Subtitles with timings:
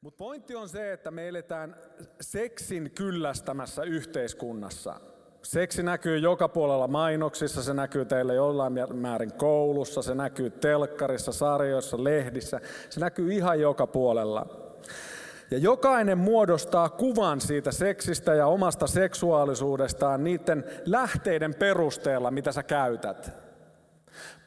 [0.00, 1.76] Mutta pointti on se, että me eletään
[2.20, 5.00] seksin kyllästämässä yhteiskunnassa.
[5.42, 12.04] Seksi näkyy joka puolella mainoksissa, se näkyy teille jollain määrin koulussa, se näkyy telkkarissa, sarjoissa,
[12.04, 14.46] lehdissä, se näkyy ihan joka puolella.
[15.50, 23.32] Ja jokainen muodostaa kuvan siitä seksistä ja omasta seksuaalisuudestaan niiden lähteiden perusteella, mitä sä käytät.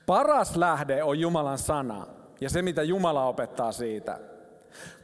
[0.06, 2.08] Paras lähde on Jumalan sana
[2.42, 4.20] ja se, mitä Jumala opettaa siitä.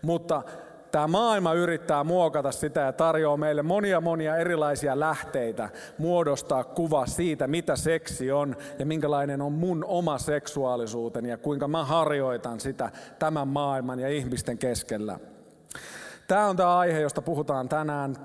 [0.01, 0.43] Mutta
[0.91, 7.47] tämä maailma yrittää muokata sitä ja tarjoaa meille monia monia erilaisia lähteitä muodostaa kuva siitä,
[7.47, 13.47] mitä seksi on ja minkälainen on mun oma seksuaalisuuteni ja kuinka mä harjoitan sitä tämän
[13.47, 15.19] maailman ja ihmisten keskellä.
[16.27, 18.15] Tämä on tämä aihe, josta puhutaan tänään.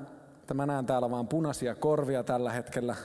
[0.55, 2.97] Mä näen täällä vaan punaisia korvia tällä hetkellä.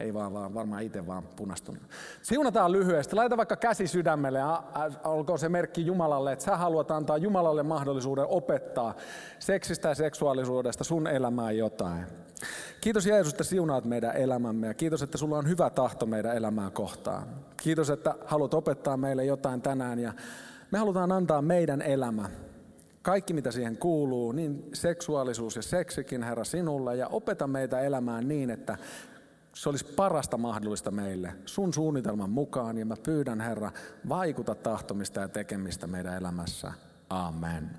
[0.00, 1.82] Ei vaan, vaan varmaan itse vaan punastunut.
[2.22, 3.16] Siunataan lyhyesti.
[3.16, 4.62] Laita vaikka käsi sydämelle ja
[5.04, 8.94] olkoon se merkki Jumalalle, että sä haluat antaa Jumalalle mahdollisuuden opettaa
[9.38, 12.06] seksistä ja seksuaalisuudesta sun elämään jotain.
[12.80, 16.70] Kiitos Jeesus, että siunaat meidän elämämme ja kiitos, että sulla on hyvä tahto meidän elämää
[16.70, 17.28] kohtaan.
[17.56, 20.12] Kiitos, että haluat opettaa meille jotain tänään ja
[20.70, 22.28] me halutaan antaa meidän elämä
[23.06, 28.50] kaikki mitä siihen kuuluu, niin seksuaalisuus ja seksikin, Herra, sinulle, ja opeta meitä elämään niin,
[28.50, 28.78] että
[29.56, 33.72] se olisi parasta mahdollista meille sun suunnitelman mukaan, ja mä pyydän, Herra,
[34.08, 36.72] vaikuta tahtomista ja tekemistä meidän elämässä.
[37.10, 37.70] Amen.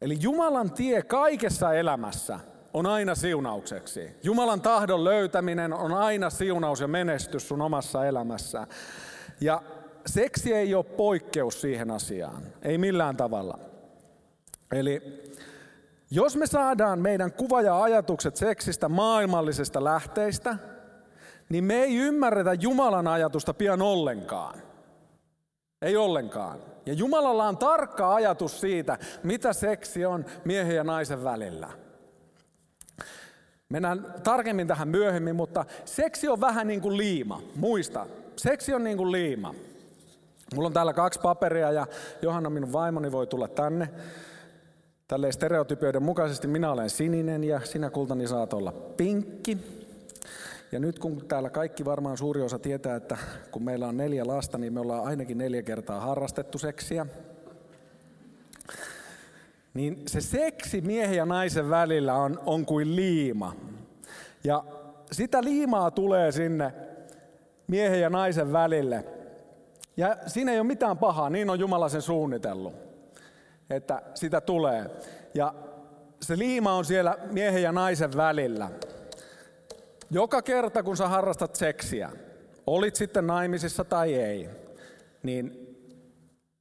[0.00, 2.40] Eli Jumalan tie kaikessa elämässä
[2.74, 4.10] on aina siunaukseksi.
[4.22, 8.66] Jumalan tahdon löytäminen on aina siunaus ja menestys sun omassa elämässä.
[9.40, 9.62] Ja
[10.06, 13.58] seksi ei ole poikkeus siihen asiaan, ei millään tavalla.
[14.72, 15.02] Eli
[16.10, 20.56] jos me saadaan meidän kuva ja ajatukset seksistä maailmallisesta lähteistä,
[21.48, 24.54] niin me ei ymmärretä Jumalan ajatusta pian ollenkaan.
[25.82, 26.58] Ei ollenkaan.
[26.86, 31.68] Ja Jumalalla on tarkka ajatus siitä, mitä seksi on miehen ja naisen välillä.
[33.68, 37.42] Mennään tarkemmin tähän myöhemmin, mutta seksi on vähän niin kuin liima.
[37.54, 39.54] Muista, seksi on niin kuin liima.
[40.54, 41.86] Mulla on täällä kaksi paperia ja
[42.22, 43.88] Johanna, minun vaimoni, voi tulla tänne.
[45.08, 49.58] Tälleen stereotypioiden mukaisesti minä olen sininen ja sinä kultani saat olla pinkki.
[50.72, 53.16] Ja nyt kun täällä kaikki varmaan suuri osa tietää, että
[53.50, 57.06] kun meillä on neljä lasta, niin me ollaan ainakin neljä kertaa harrastettu seksiä.
[59.74, 63.54] Niin se seksi miehen ja naisen välillä on, on kuin liima.
[64.44, 64.64] Ja
[65.12, 66.72] sitä liimaa tulee sinne
[67.66, 69.04] miehen ja naisen välille–
[69.98, 72.74] ja siinä ei ole mitään pahaa, niin on Jumala sen suunnitellut,
[73.70, 74.90] että sitä tulee.
[75.34, 75.54] Ja
[76.22, 78.70] se liima on siellä miehen ja naisen välillä.
[80.10, 82.10] Joka kerta, kun sä harrastat seksiä,
[82.66, 84.48] olit sitten naimisissa tai ei,
[85.22, 85.68] niin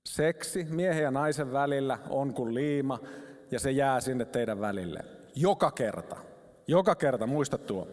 [0.07, 2.99] seksi miehen ja naisen välillä on kuin liima
[3.51, 4.99] ja se jää sinne teidän välille.
[5.35, 6.15] Joka kerta.
[6.67, 7.87] Joka kerta, muista tuo.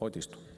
[0.00, 0.49] Voit istua.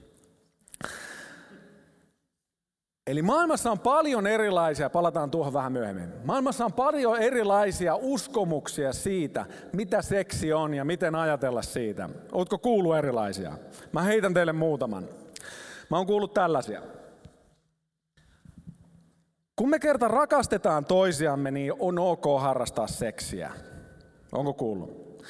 [3.06, 6.08] Eli maailmassa on paljon erilaisia, palataan tuohon vähän myöhemmin.
[6.24, 12.08] Maailmassa on paljon erilaisia uskomuksia siitä, mitä seksi on ja miten ajatella siitä.
[12.32, 13.52] Oletko kuullut erilaisia?
[13.92, 15.08] Mä heitän teille muutaman.
[15.90, 16.82] Mä oon kuullut tällaisia.
[19.56, 23.50] Kun me kerta rakastetaan toisiamme, niin on ok harrastaa seksiä.
[24.32, 25.22] Onko kuullut?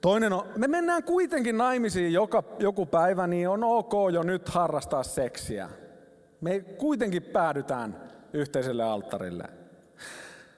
[0.00, 5.02] Toinen on, me mennään kuitenkin naimisiin joka, joku päivä, niin on ok jo nyt harrastaa
[5.02, 5.68] seksiä.
[6.40, 9.44] Me kuitenkin päädytään yhteiselle alttarille.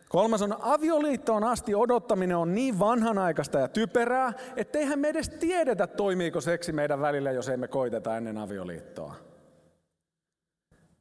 [0.08, 6.40] Kolmas on, avioliittoon asti odottaminen on niin vanhanaikaista ja typerää, etteihän me edes tiedetä, toimiiko
[6.40, 9.14] seksi meidän välillä, jos emme koiteta ennen avioliittoa.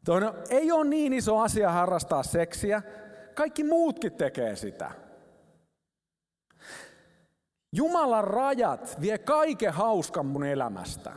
[0.05, 2.81] Toinen, ei ole niin iso asia harrastaa seksiä,
[3.33, 4.91] kaikki muutkin tekee sitä.
[7.71, 11.11] Jumalan rajat vie kaiken hauskan mun elämästä.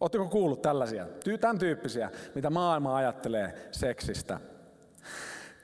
[0.00, 1.06] Oletteko kuullut tällaisia?
[1.40, 4.40] Tämän tyyppisiä, mitä maailma ajattelee seksistä.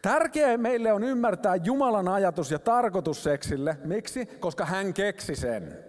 [0.03, 3.77] Tärkeää meille on ymmärtää Jumalan ajatus ja tarkoitus seksille.
[3.85, 4.27] Miksi?
[4.27, 5.85] Koska hän keksi sen.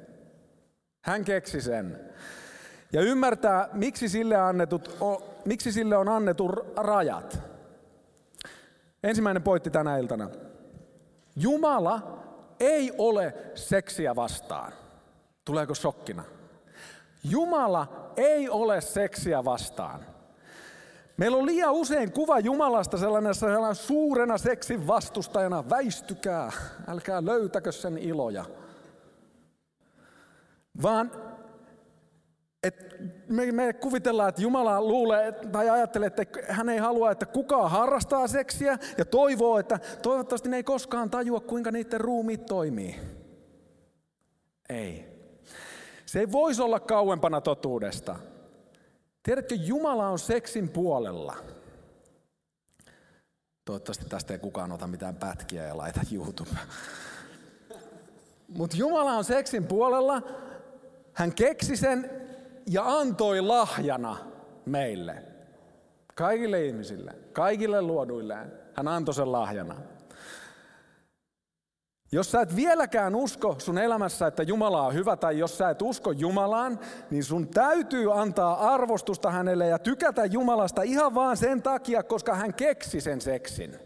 [1.01, 1.99] Hän keksi sen.
[2.93, 4.97] Ja ymmärtää, miksi sille, annetut,
[5.45, 7.39] miksi sille on annettu rajat.
[9.03, 10.29] Ensimmäinen pointti tänä iltana.
[11.35, 12.23] Jumala
[12.59, 14.71] ei ole seksiä vastaan.
[15.45, 16.23] Tuleeko shokkina?
[17.29, 20.05] Jumala ei ole seksiä vastaan.
[21.17, 25.69] Meillä on liian usein kuva Jumalasta sellainen, sellainen suurena seksin vastustajana.
[25.69, 26.51] Väistykää,
[26.87, 28.45] älkää löytäkö sen iloja.
[30.81, 31.11] Vaan
[32.63, 32.95] Et
[33.29, 38.27] me, me kuvitellaan, että Jumala luulee tai ajattelee, että hän ei halua, että kukaan harrastaa
[38.27, 42.95] seksiä ja toivoo, että toivottavasti ne ei koskaan tajua, kuinka niiden ruumiit toimii.
[44.69, 45.16] Ei.
[46.07, 48.15] Se ei voisi olla kauempana totuudesta.
[49.23, 51.35] Tiedätkö, Jumala on seksin puolella.
[53.65, 56.49] Toivottavasti tästä ei kukaan ota mitään pätkiä ja laita YouTube.
[58.47, 60.21] Mutta Jumala on seksin puolella.
[61.13, 62.11] Hän keksi sen
[62.69, 64.17] ja antoi lahjana
[64.65, 65.23] meille.
[66.15, 68.35] Kaikille ihmisille, kaikille luoduille.
[68.73, 69.75] Hän antoi sen lahjana.
[72.11, 75.81] Jos sä et vieläkään usko sun elämässä, että Jumala on hyvä, tai jos sä et
[75.81, 82.03] usko Jumalaan, niin sun täytyy antaa arvostusta hänelle ja tykätä Jumalasta ihan vaan sen takia,
[82.03, 83.79] koska hän keksi sen seksin.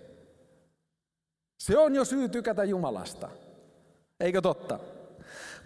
[1.58, 3.30] Se on jo syy tykätä Jumalasta.
[4.20, 4.80] Eikö totta?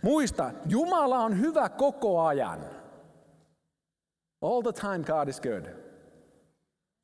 [0.01, 2.59] Muista, Jumala on hyvä koko ajan.
[4.41, 5.84] All the time God is good.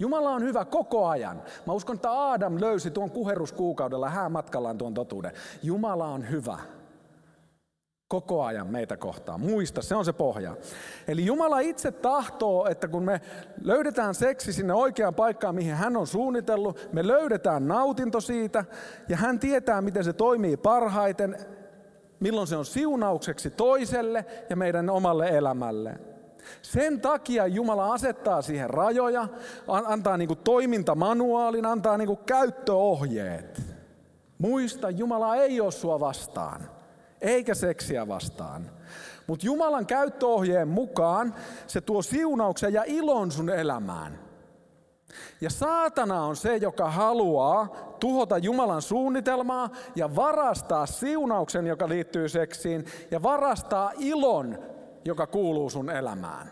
[0.01, 1.41] Jumala on hyvä koko ajan.
[1.67, 5.31] Mä uskon, että Aadam löysi tuon kuheruskuukaudella häämatkallaan tuon totuuden.
[5.63, 6.57] Jumala on hyvä.
[8.07, 9.41] Koko ajan meitä kohtaan.
[9.41, 10.55] Muista, se on se pohja.
[11.07, 13.21] Eli Jumala itse tahtoo, että kun me
[13.63, 18.65] löydetään seksi sinne oikeaan paikkaan, mihin hän on suunnitellut, me löydetään nautinto siitä,
[19.09, 21.37] ja hän tietää, miten se toimii parhaiten,
[22.19, 26.10] milloin se on siunaukseksi toiselle ja meidän omalle elämälle.
[26.61, 29.27] Sen takia Jumala asettaa siihen rajoja,
[29.67, 33.61] antaa niin kuin toimintamanuaalin, antaa niin kuin käyttöohjeet.
[34.37, 36.61] Muista, Jumala ei ole sua vastaan,
[37.21, 38.71] eikä seksiä vastaan.
[39.27, 41.35] Mutta Jumalan käyttöohjeen mukaan
[41.67, 44.19] se tuo siunauksen ja ilon sun elämään.
[45.41, 47.67] Ja saatana on se, joka haluaa
[47.99, 54.59] tuhota Jumalan suunnitelmaa ja varastaa siunauksen, joka liittyy seksiin, ja varastaa ilon,
[55.05, 56.51] joka kuuluu sun elämään.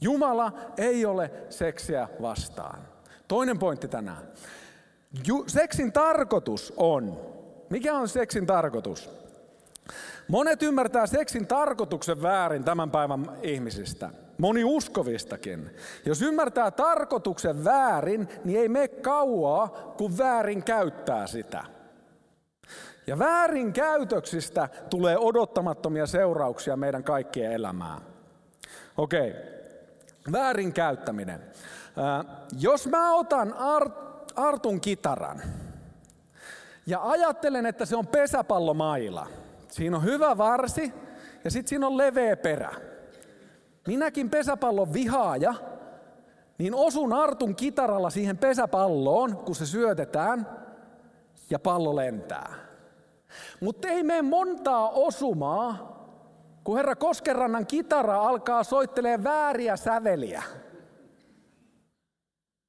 [0.00, 2.78] Jumala ei ole seksiä vastaan.
[3.28, 4.28] Toinen pointti tänään.
[5.26, 7.20] Ju- seksin tarkoitus on,
[7.70, 9.10] mikä on seksin tarkoitus?
[10.28, 14.10] Monet ymmärtää seksin tarkoituksen väärin tämän päivän ihmisistä.
[14.38, 15.70] Moni uskovistakin.
[16.06, 21.64] Jos ymmärtää tarkoituksen väärin, niin ei mene kauaa, kun väärin käyttää sitä.
[23.06, 28.00] Ja väärinkäytöksistä tulee odottamattomia seurauksia meidän kaikkien elämään.
[28.96, 29.34] Okei,
[30.32, 31.42] väärinkäyttäminen.
[32.60, 33.54] Jos mä otan
[34.36, 35.42] Artun kitaran
[36.86, 39.26] ja ajattelen, että se on pesäpallomaila.
[39.68, 40.92] Siinä on hyvä varsi
[41.44, 42.74] ja sitten siinä on leveä perä.
[43.86, 45.54] Minäkin pesäpallon vihaaja,
[46.58, 50.46] niin osun Artun kitaralla siihen pesäpalloon, kun se syötetään
[51.50, 52.65] ja pallo lentää.
[53.60, 55.96] Mutta ei mene montaa osumaa,
[56.64, 60.42] kun herra Koskerannan kitara alkaa soittelee vääriä säveliä,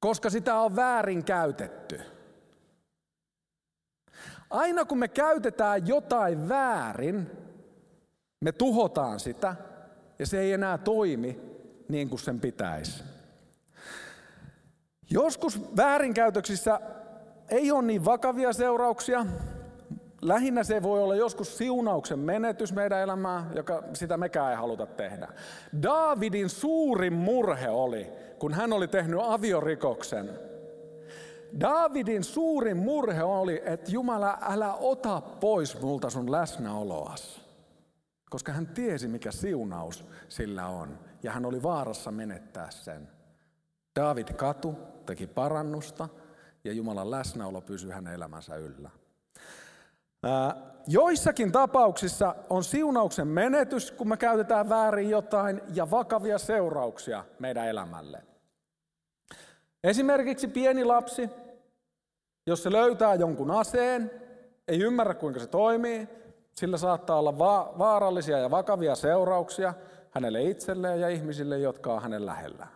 [0.00, 2.00] koska sitä on väärin käytetty.
[4.50, 7.30] Aina kun me käytetään jotain väärin,
[8.40, 9.54] me tuhotaan sitä
[10.18, 11.40] ja se ei enää toimi
[11.88, 13.04] niin kuin sen pitäisi.
[15.10, 16.80] Joskus väärinkäytöksissä
[17.48, 19.26] ei ole niin vakavia seurauksia,
[20.22, 25.28] Lähinnä se voi olla joskus siunauksen menetys meidän elämään, joka sitä mekään ei haluta tehdä.
[25.82, 30.30] Daavidin suurin murhe oli, kun hän oli tehnyt aviorikoksen.
[31.60, 37.40] Daavidin suurin murhe oli, että Jumala, älä ota pois multa sun läsnäoloas.
[38.30, 40.98] Koska hän tiesi, mikä siunaus sillä on.
[41.22, 43.08] Ja hän oli vaarassa menettää sen.
[44.00, 44.74] David katu,
[45.06, 46.08] teki parannusta
[46.64, 48.90] ja Jumalan läsnäolo pysyi hänen elämänsä yllä.
[50.86, 58.22] Joissakin tapauksissa on siunauksen menetys, kun me käytetään väärin jotain, ja vakavia seurauksia meidän elämälle.
[59.84, 61.30] Esimerkiksi pieni lapsi,
[62.46, 64.10] jos se löytää jonkun aseen,
[64.68, 66.08] ei ymmärrä kuinka se toimii,
[66.54, 69.74] sillä saattaa olla va- vaarallisia ja vakavia seurauksia
[70.10, 72.72] hänelle itselleen ja ihmisille, jotka on hänen lähellään.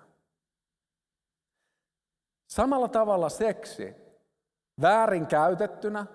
[2.50, 3.94] Samalla tavalla seksi
[4.80, 6.06] väärin käytettynä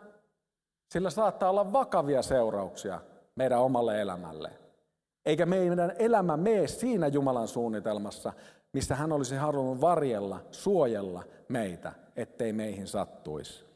[0.89, 3.01] sillä saattaa olla vakavia seurauksia
[3.36, 4.51] meidän omalle elämälle.
[5.25, 8.34] Eikä meidän elämä mene siinä Jumalan suunnitelmassa,
[8.74, 13.67] missä hän olisi halunnut varjella, suojella meitä, ettei meihin sattuisi.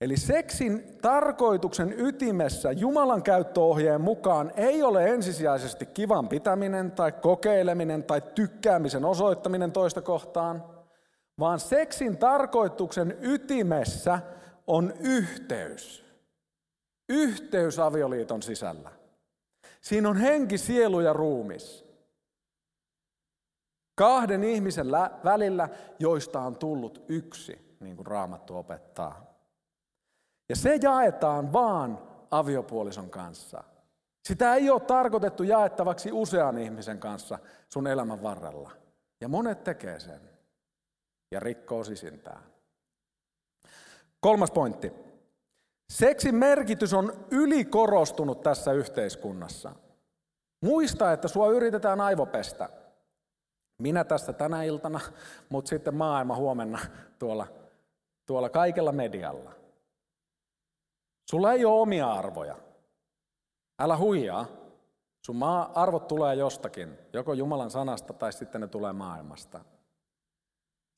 [0.00, 8.22] Eli seksin tarkoituksen ytimessä Jumalan käyttöohjeen mukaan ei ole ensisijaisesti kivan pitäminen tai kokeileminen tai
[8.34, 10.64] tykkäämisen osoittaminen toista kohtaan,
[11.38, 14.18] vaan seksin tarkoituksen ytimessä
[14.70, 16.04] on yhteys.
[17.08, 18.90] Yhteys avioliiton sisällä.
[19.80, 21.84] Siinä on henki, sielu ja ruumis.
[23.94, 24.86] Kahden ihmisen
[25.24, 29.34] välillä, joista on tullut yksi, niin kuin Raamattu opettaa.
[30.48, 31.98] Ja se jaetaan vaan
[32.30, 33.64] aviopuolison kanssa.
[34.28, 38.70] Sitä ei ole tarkoitettu jaettavaksi usean ihmisen kanssa sun elämän varrella.
[39.20, 40.20] Ja monet tekee sen
[41.30, 42.49] ja rikkoo sisintään.
[44.20, 44.92] Kolmas pointti.
[45.90, 49.72] Seksin merkitys on ylikorostunut tässä yhteiskunnassa.
[50.60, 52.68] Muista, että sua yritetään aivopestä.
[53.78, 55.00] Minä tässä tänä iltana,
[55.48, 56.78] mutta sitten maailma huomenna
[57.18, 57.46] tuolla,
[58.26, 59.52] tuolla kaikella medialla.
[61.30, 62.56] Sulla ei ole omia arvoja.
[63.78, 64.46] Älä huijaa.
[65.26, 69.60] Sun maa arvot tulee jostakin, joko Jumalan sanasta tai sitten ne tulee maailmasta.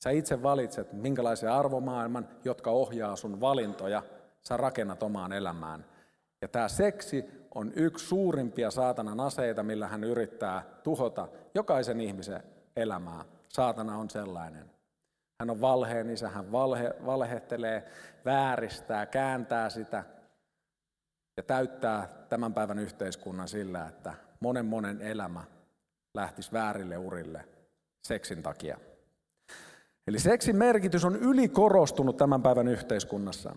[0.02, 4.02] Sä itse valitset, minkälaisen arvomaailman, jotka ohjaa sun valintoja,
[4.42, 5.84] sä rakennat omaan elämään.
[6.40, 12.42] Ja tämä seksi on yksi suurimpia saatanan aseita, millä hän yrittää tuhota jokaisen ihmisen
[12.76, 13.24] elämää.
[13.48, 14.70] Saatana on sellainen.
[15.40, 17.84] Hän on valheen isä, hän valhe, valhehtelee,
[18.24, 20.04] vääristää, kääntää sitä
[21.36, 25.44] ja täyttää tämän päivän yhteiskunnan sillä, että monen monen elämä
[26.14, 27.44] lähtisi väärille urille
[28.02, 28.91] seksin takia.
[30.06, 33.56] Eli seksin merkitys on ylikorostunut tämän päivän yhteiskunnassa.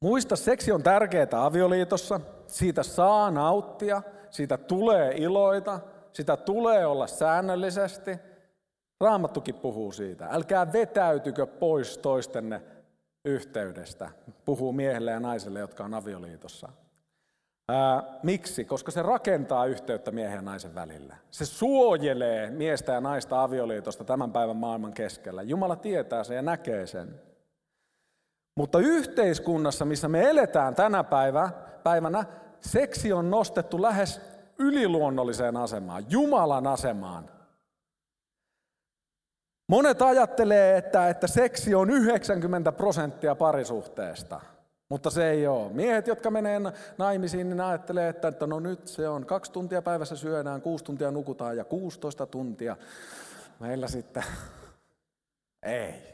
[0.00, 5.80] Muista, seksi on tärkeää avioliitossa, siitä saa nauttia, siitä tulee iloita,
[6.12, 8.18] sitä tulee olla säännöllisesti.
[9.00, 10.28] Raamattukin puhuu siitä.
[10.30, 12.62] Älkää vetäytykö pois toistenne
[13.24, 14.10] yhteydestä,
[14.44, 16.68] puhuu miehelle ja naiselle, jotka on avioliitossa.
[17.70, 18.64] Ää, miksi?
[18.64, 21.16] Koska se rakentaa yhteyttä miehen ja naisen välillä.
[21.30, 25.42] Se suojelee miestä ja naista avioliitosta tämän päivän maailman keskellä.
[25.42, 27.20] Jumala tietää sen ja näkee sen.
[28.56, 31.50] Mutta yhteiskunnassa, missä me eletään tänä päivä,
[31.82, 32.24] päivänä,
[32.60, 34.20] seksi on nostettu lähes
[34.58, 37.30] yliluonnolliseen asemaan, Jumalan asemaan.
[39.68, 44.40] Monet ajattelee, että, että seksi on 90 prosenttia parisuhteesta,
[44.90, 45.72] mutta se ei ole.
[45.72, 46.60] Miehet, jotka menee
[46.98, 51.10] naimisiin, niin ajattelee, että, että no nyt se on kaksi tuntia päivässä syödään, kuusi tuntia
[51.10, 52.76] nukutaan ja 16 tuntia.
[53.60, 54.24] Meillä sitten
[55.62, 56.10] ei.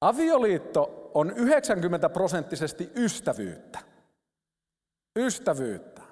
[0.00, 3.78] Avioliitto on 90 prosenttisesti ystävyyttä.
[5.18, 6.02] Ystävyyttä.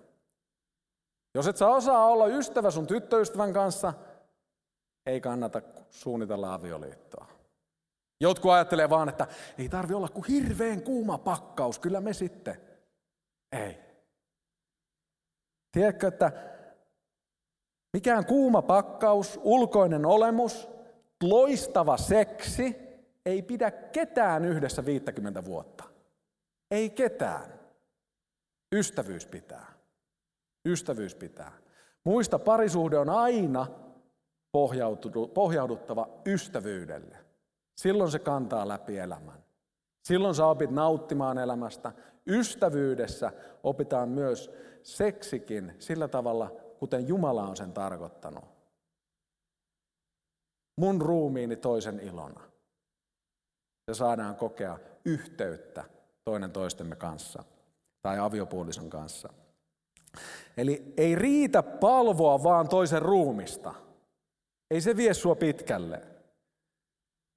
[1.35, 3.93] Jos et sä osaa olla ystävä sun tyttöystävän kanssa,
[5.07, 7.36] ei kannata suunnitella avioliittoa.
[8.21, 9.27] Jotkut ajattelee vaan, että
[9.59, 12.61] ei tarvi olla kuin hirveän kuuma pakkaus, kyllä me sitten.
[13.53, 13.79] Ei.
[15.73, 16.33] Tiedätkö, että
[17.93, 20.69] mikään kuuma pakkaus, ulkoinen olemus,
[21.23, 22.77] loistava seksi
[23.27, 25.85] ei pidä ketään yhdessä 50 vuotta.
[26.71, 27.61] Ei ketään.
[28.75, 29.73] Ystävyys pitää.
[30.67, 31.53] Ystävyys pitää.
[32.05, 33.67] Muista, parisuhde on aina
[35.35, 37.26] pohjauduttava ystävyydelle.
[37.77, 39.45] Silloin se kantaa läpi elämän.
[40.05, 41.93] Silloin sä opit nauttimaan elämästä.
[42.27, 44.51] Ystävyydessä opitaan myös
[44.83, 48.45] seksikin sillä tavalla, kuten Jumala on sen tarkoittanut.
[50.77, 52.41] Mun ruumiini toisen ilona.
[53.89, 55.85] Ja saadaan kokea yhteyttä
[56.25, 57.45] toinen toistemme kanssa
[58.03, 59.29] tai aviopuolison kanssa.
[60.57, 63.75] Eli ei riitä palvoa vaan toisen ruumista.
[64.71, 66.16] Ei se vie sua pitkälle.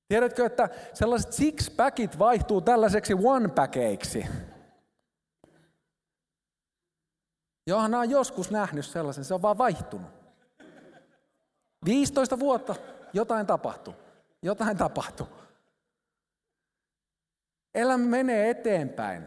[0.10, 4.28] Tiedätkö, että sellaiset six-packit vaihtuu tällaiseksi one-packeiksi?
[7.68, 10.12] Johanna on joskus nähnyt sellaisen, se on vaan vaihtunut.
[11.86, 12.76] 15 vuotta
[13.14, 13.94] jotain tapahtui.
[14.42, 15.28] Jotain tapahtui.
[17.74, 19.24] Elämä menee eteenpäin.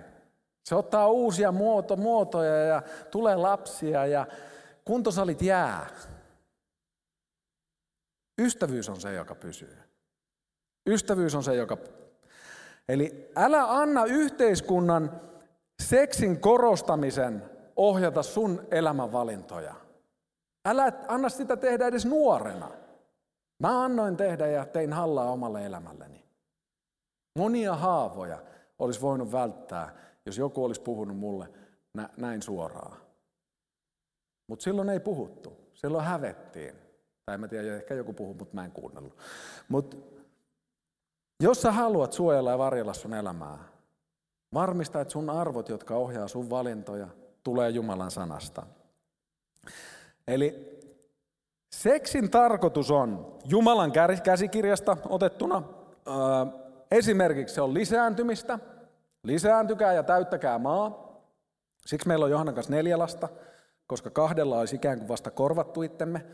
[0.65, 4.27] Se ottaa uusia muoto, muotoja ja tulee lapsia ja
[4.85, 5.87] kuntosalit jää.
[8.41, 9.92] Ystävyys on se, joka pysyy.
[10.87, 11.77] Ystävyys on se, joka...
[12.89, 15.21] Eli älä anna yhteiskunnan
[15.83, 17.43] seksin korostamisen
[17.77, 19.75] ohjata sun elämänvalintoja.
[20.67, 22.71] Älä anna sitä tehdä edes nuorena.
[23.61, 26.25] Mä annoin tehdä ja tein hallaa omalle elämälleni.
[27.39, 28.39] Monia haavoja
[28.79, 29.97] olisi voinut välttää,
[30.27, 31.49] jos joku olisi puhunut mulle
[32.17, 32.97] näin suoraan.
[34.47, 35.57] Mutta silloin ei puhuttu.
[35.75, 36.75] Silloin hävettiin.
[37.27, 39.19] Tai mä tiedä, ehkä joku puhuu, mutta mä en kuunnellut.
[39.69, 39.97] Mutta
[41.43, 43.59] jos sä haluat suojella ja varjella sun elämää,
[44.55, 47.09] varmista, että sun arvot, jotka ohjaa sun valintoja,
[47.43, 48.67] tulee Jumalan sanasta.
[50.29, 50.79] Eli
[51.71, 55.63] seksin tarkoitus on Jumalan käsikirjasta otettuna.
[56.91, 58.59] Esimerkiksi se on lisääntymistä,
[59.23, 61.13] Lisääntykää ja täyttäkää maa.
[61.87, 63.29] Siksi meillä on Johannan kanssa neljä lasta,
[63.87, 66.27] koska kahdella olisi ikään kuin vasta korvattu itsemme.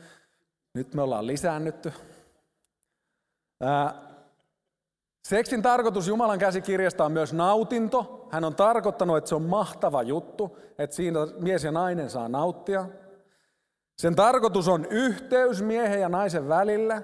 [0.74, 1.92] Nyt me ollaan lisäännytty.
[3.60, 4.07] Ää,
[5.22, 8.28] seksin tarkoitus Jumalan käsikirjasta on myös nautinto.
[8.30, 12.86] Hän on tarkoittanut, että se on mahtava juttu, että siinä mies ja nainen saa nauttia.
[13.98, 17.02] Sen tarkoitus on yhteys miehen ja naisen välillä,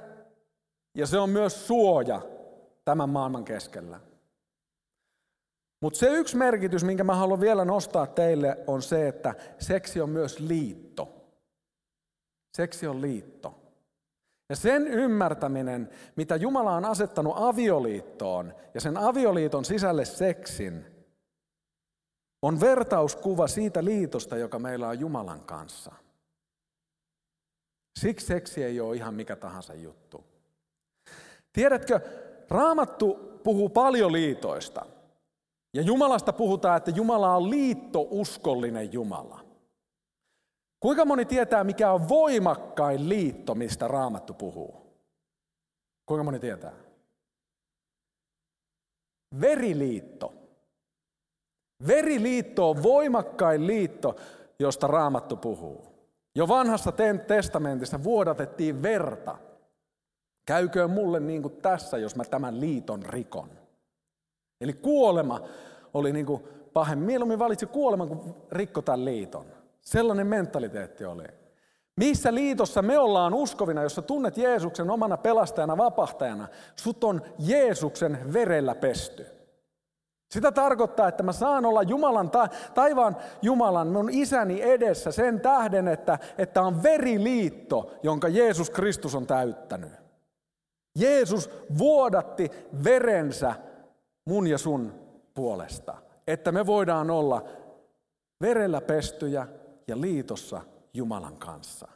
[0.95, 2.21] ja se on myös suoja
[2.85, 4.01] tämän maailman keskellä.
[5.81, 10.11] Mutta se yksi merkitys, minkä mä haluan vielä nostaa teille, on se, että seksi on
[10.11, 11.09] myös liitto.
[12.57, 13.64] Seksi on liitto.
[14.55, 20.85] Ja sen ymmärtäminen, mitä Jumala on asettanut avioliittoon ja sen avioliiton sisälle seksin,
[22.43, 25.93] on vertauskuva siitä liitosta, joka meillä on Jumalan kanssa.
[28.01, 30.25] Siksi seksi ei ole ihan mikä tahansa juttu.
[31.53, 32.01] Tiedätkö,
[32.51, 34.87] Raamattu puhuu paljon liitoista.
[35.73, 39.44] Ja Jumalasta puhutaan, että Jumala on liittouskollinen Jumala.
[40.85, 44.77] Kuinka moni tietää, mikä on voimakkain liitto, mistä Raamattu puhuu?
[46.07, 46.73] Kuinka moni tietää?
[49.41, 50.35] Veriliitto.
[51.87, 54.17] Veriliitto on voimakkain liitto,
[54.59, 55.87] josta Raamattu puhuu.
[56.35, 56.93] Jo vanhassa
[57.27, 59.39] testamentissa vuodatettiin verta.
[60.47, 63.51] Käyköön mulle niin kuin tässä, jos mä tämän liiton rikon.
[64.61, 65.41] Eli kuolema
[65.95, 66.99] oli niin kuin pahen.
[66.99, 69.54] Mieluummin valitsi kuoleman, kun rikko tämän liiton.
[69.85, 71.25] Sellainen mentaliteetti oli.
[71.97, 78.33] Missä liitossa me ollaan uskovina, jos sä tunnet Jeesuksen omana pelastajana, vapahtajana, sut on Jeesuksen
[78.33, 79.27] verellä pesty.
[80.31, 85.89] Sitä tarkoittaa, että mä saan olla Jumalan, ta- taivaan Jumalan, mun isäni edessä sen tähden,
[85.89, 89.93] että, että on veriliitto, jonka Jeesus Kristus on täyttänyt.
[90.99, 92.51] Jeesus vuodatti
[92.85, 93.55] verensä
[94.25, 94.93] mun ja sun
[95.35, 95.95] puolesta,
[96.27, 97.45] että me voidaan olla
[98.41, 99.47] verellä pestyjä
[99.89, 100.61] ja liitossa
[100.95, 101.89] Jumalan kanssa.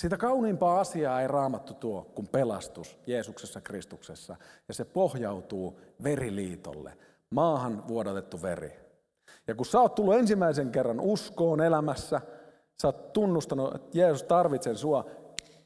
[0.00, 4.36] Sitä kauniimpaa asiaa ei raamattu tuo kuin pelastus Jeesuksessa Kristuksessa,
[4.68, 6.92] ja se pohjautuu veriliitolle,
[7.30, 8.72] maahan vuodatettu veri.
[9.48, 12.20] Ja kun sä oot tullut ensimmäisen kerran uskoon elämässä,
[12.82, 15.10] sä oot tunnustanut, että Jeesus tarvitsee sua,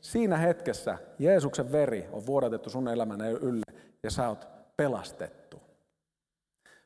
[0.01, 5.44] siinä hetkessä Jeesuksen veri on vuodatettu sun elämän ylle ja sä oot pelastettu.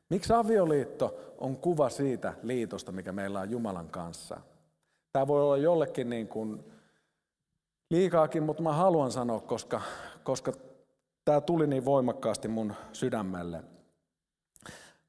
[0.09, 4.41] Miksi avioliitto on kuva siitä liitosta, mikä meillä on Jumalan kanssa?
[5.13, 6.63] Tämä voi olla jollekin niin kuin
[7.89, 9.81] liikaakin, mutta mä haluan sanoa, koska,
[10.23, 10.53] koska
[11.25, 13.63] tämä tuli niin voimakkaasti mun sydämelle.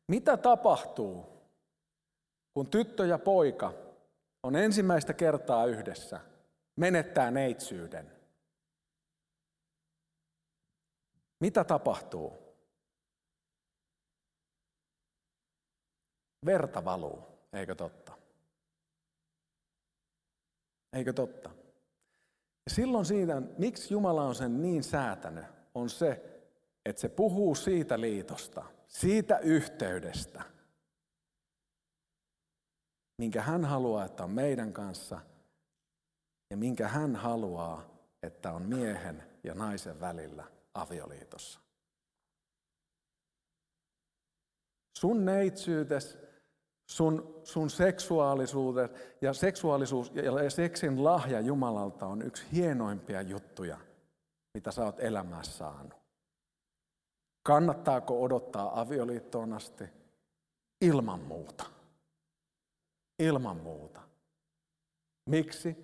[0.06, 1.26] Mitä tapahtuu,
[2.54, 3.72] kun tyttö ja poika
[4.42, 6.20] on ensimmäistä kertaa yhdessä,
[6.76, 8.12] menettää neitsyyden?
[11.40, 12.49] Mitä tapahtuu?
[16.46, 18.12] Verta valuu, eikö totta?
[20.92, 21.50] Eikö totta?
[22.66, 26.40] Ja silloin siitä, miksi Jumala on sen niin säätänyt, on se,
[26.84, 30.42] että se puhuu siitä liitosta, siitä yhteydestä,
[33.18, 35.20] minkä hän haluaa, että on meidän kanssa,
[36.50, 37.90] ja minkä hän haluaa,
[38.22, 41.60] että on miehen ja naisen välillä avioliitossa.
[44.98, 46.29] Sun neitsyytes
[46.90, 53.78] Sun, sun seksuaalisuudet ja seksuaalisuus ja seksin lahja Jumalalta on yksi hienoimpia juttuja,
[54.54, 55.94] mitä sä oot elämässä saanut.
[57.42, 59.84] Kannattaako odottaa avioliittoon asti?
[60.80, 61.64] Ilman muuta.
[63.18, 64.00] Ilman muuta.
[65.26, 65.76] Miksi?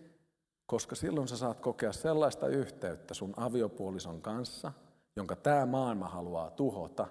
[0.66, 4.73] Koska silloin sä saat kokea sellaista yhteyttä sun aviopuolison kanssa,
[5.16, 7.07] jonka tämä maailma haluaa tuhota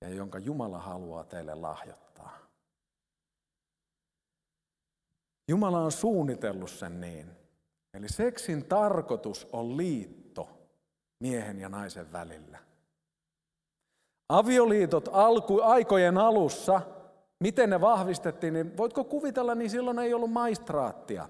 [0.00, 2.07] ja jonka Jumala haluaa teille lahjoittaa.
[5.48, 7.30] Jumala on suunnitellut sen niin.
[7.94, 10.48] Eli seksin tarkoitus on liitto
[11.20, 12.58] miehen ja naisen välillä.
[14.28, 16.80] Avioliitot alku, aikojen alussa,
[17.40, 21.28] miten ne vahvistettiin, niin voitko kuvitella, niin silloin ei ollut maistraattia.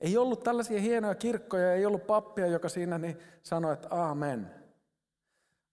[0.00, 4.50] Ei ollut tällaisia hienoja kirkkoja, ei ollut pappia, joka siinä niin sanoi, että aamen.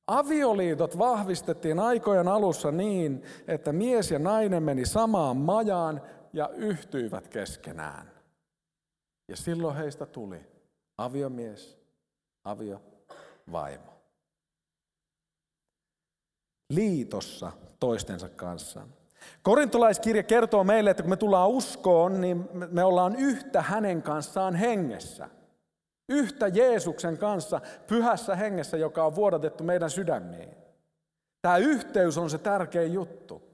[0.08, 6.02] Avioliitot vahvistettiin aikojen alussa niin, että mies ja nainen meni samaan majaan,
[6.34, 8.12] ja yhtyivät keskenään.
[9.28, 10.42] Ja silloin heistä tuli
[10.98, 11.78] aviomies,
[12.44, 13.94] aviovaimo.
[16.70, 18.88] Liitossa toistensa kanssa.
[19.42, 25.30] Korintolaiskirja kertoo meille, että kun me tullaan uskoon, niin me ollaan yhtä hänen kanssaan hengessä.
[26.10, 30.50] Yhtä Jeesuksen kanssa pyhässä hengessä, joka on vuodatettu meidän sydämiin.
[31.42, 33.53] Tämä yhteys on se tärkein juttu.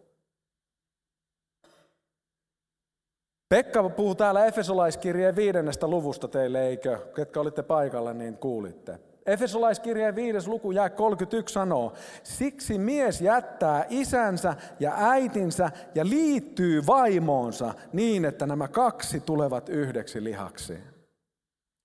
[3.50, 7.00] Pekka puhuu täällä Efesolaiskirjeen viidennestä luvusta teille, eikö?
[7.16, 9.00] Ketkä olitte paikalla, niin kuulitte.
[9.26, 17.74] Efesolaiskirjeen viides luku jää 31 sanoo, siksi mies jättää isänsä ja äitinsä ja liittyy vaimoonsa
[17.94, 20.78] niin, että nämä kaksi tulevat yhdeksi lihaksi.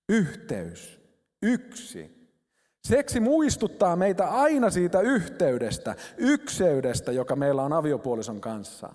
[0.09, 1.01] Yhteys,
[1.41, 2.29] yksi.
[2.87, 8.89] Seksi muistuttaa meitä aina siitä yhteydestä, ykseydestä, joka meillä on aviopuolison kanssa.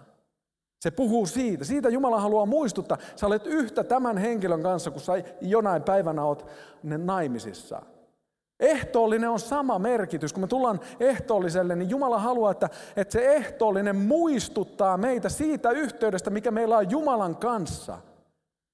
[0.81, 1.65] Se puhuu siitä.
[1.65, 2.99] Siitä Jumala haluaa muistuttaa.
[3.17, 6.47] Sä olet yhtä tämän henkilön kanssa, kun sä jonain päivänä oot
[6.83, 7.83] naimisissa.
[8.61, 10.33] Ehtoollinen on sama merkitys.
[10.33, 16.31] Kun me tullaan ehtoolliselle, niin Jumala haluaa, että, että se ehtoollinen muistuttaa meitä siitä yhteydestä,
[16.31, 17.99] mikä meillä on Jumalan kanssa.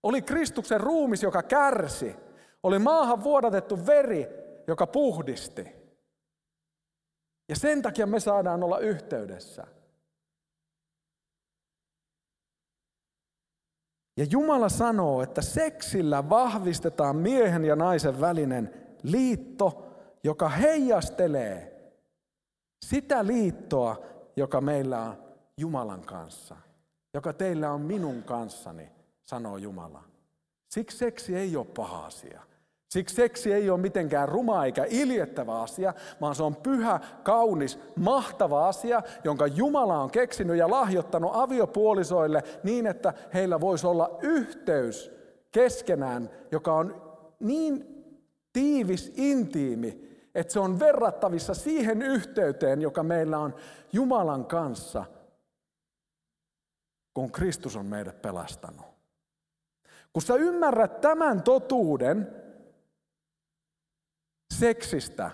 [0.03, 2.17] Oli Kristuksen ruumis, joka kärsi.
[2.63, 4.29] Oli maahan vuodatettu veri,
[4.67, 5.69] joka puhdisti.
[7.49, 9.67] Ja sen takia me saadaan olla yhteydessä.
[14.17, 19.87] Ja Jumala sanoo, että seksillä vahvistetaan miehen ja naisen välinen liitto,
[20.25, 21.77] joka heijastelee
[22.85, 24.03] sitä liittoa,
[24.37, 25.17] joka meillä on
[25.57, 26.57] Jumalan kanssa,
[27.15, 28.91] joka teillä on minun kanssani,
[29.23, 30.05] sanoo Jumala.
[30.69, 32.43] Siksi seksi ei ole paha asia.
[32.89, 38.69] Siksi seksi ei ole mitenkään ruma eikä iljettävä asia, vaan se on pyhä, kaunis, mahtava
[38.69, 45.11] asia, jonka Jumala on keksinyt ja lahjoittanut aviopuolisoille niin, että heillä voisi olla yhteys
[45.51, 47.03] keskenään, joka on
[47.41, 48.05] niin
[48.53, 53.55] tiivis, intiimi, että se on verrattavissa siihen yhteyteen, joka meillä on
[53.93, 55.05] Jumalan kanssa,
[57.15, 58.87] kun Kristus on meidät pelastanut.
[60.13, 62.46] Kun sä ymmärrät tämän totuuden,
[64.55, 65.31] seksistä,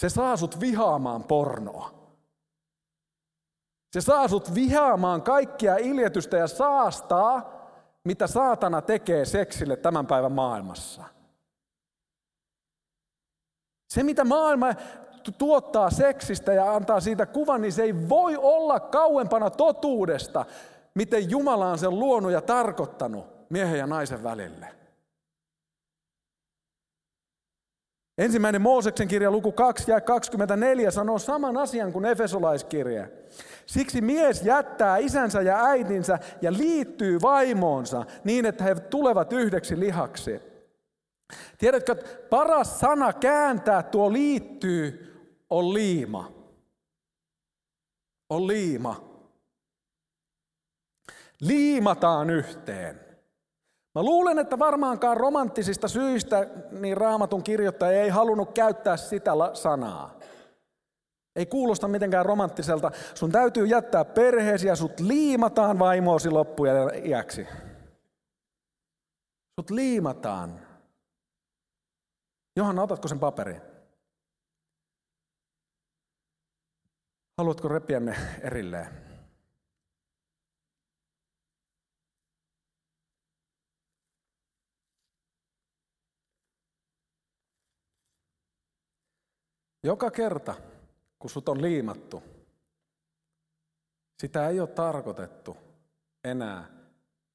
[0.00, 1.98] se saa sut vihaamaan pornoa.
[3.92, 7.58] Se saa sut vihaamaan kaikkia iljetystä ja saastaa,
[8.04, 11.04] mitä saatana tekee seksille tämän päivän maailmassa.
[13.88, 14.66] Se, mitä maailma
[15.38, 20.44] tuottaa seksistä ja antaa siitä kuvan, niin se ei voi olla kauempana totuudesta,
[20.94, 24.77] miten Jumala on sen luonut ja tarkoittanut miehen ja naisen välille.
[28.18, 33.06] Ensimmäinen Mooseksen kirja luku 2 ja 24 sanoo saman asian kuin Efesolaiskirja.
[33.66, 40.40] Siksi mies jättää isänsä ja äitinsä ja liittyy vaimoonsa niin, että he tulevat yhdeksi lihaksi.
[41.58, 45.14] Tiedätkö, että paras sana kääntää tuo liittyy
[45.50, 46.32] on liima.
[48.30, 49.08] On liima.
[51.40, 53.07] Liimataan yhteen.
[53.98, 60.18] Mä luulen, että varmaankaan romanttisista syistä niin raamatun kirjoittaja ei halunnut käyttää sitä sanaa.
[61.36, 62.90] Ei kuulosta mitenkään romanttiselta.
[63.14, 66.72] Sun täytyy jättää perheesi ja sut liimataan vaimoosi loppuja
[67.04, 67.46] iäksi.
[69.60, 70.60] Sut liimataan.
[72.56, 73.60] Johanna, otatko sen paperi?
[77.38, 79.07] Haluatko repiä ne erilleen?
[89.84, 90.54] Joka kerta,
[91.18, 92.22] kun sut on liimattu,
[94.18, 95.56] sitä ei ole tarkoitettu
[96.24, 96.68] enää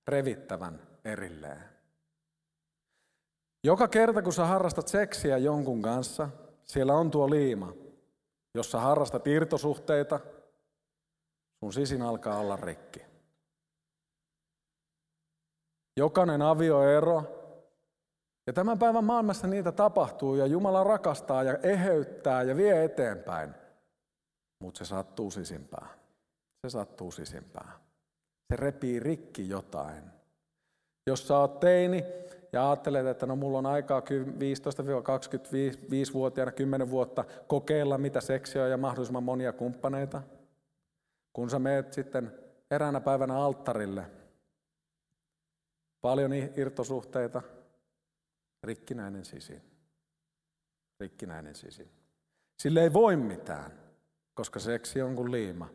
[0.07, 1.63] revittävän erilleen.
[3.63, 6.29] Joka kerta, kun sä harrastat seksiä jonkun kanssa,
[6.63, 7.73] siellä on tuo liima.
[8.55, 10.19] Jos sä harrastat irtosuhteita,
[11.59, 13.01] sun sisin alkaa olla rikki.
[15.97, 17.42] Jokainen avioero
[18.47, 23.53] ja tämän päivän maailmassa niitä tapahtuu ja Jumala rakastaa ja eheyttää ja vie eteenpäin.
[24.59, 25.89] Mutta se sattuu sisimpään.
[26.65, 27.73] Se sattuu sisimpään.
[28.49, 30.03] Se repii rikki jotain.
[31.07, 32.03] Jos sä oot teini
[32.53, 39.23] ja ajattelet, että no mulla on aikaa 15-25-vuotiaana 10 vuotta kokeilla mitä seksiä ja mahdollisimman
[39.23, 40.21] monia kumppaneita.
[41.33, 42.31] Kun sä meet sitten
[42.71, 44.05] eräänä päivänä alttarille,
[46.01, 47.41] paljon irtosuhteita,
[48.63, 49.61] Rikkinäinen sisin.
[50.99, 51.91] Rikkinäinen sisin.
[52.59, 53.71] Sille ei voi mitään,
[54.33, 55.69] koska seksi on kuin liima,